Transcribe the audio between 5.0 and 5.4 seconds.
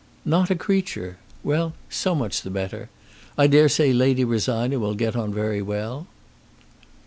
on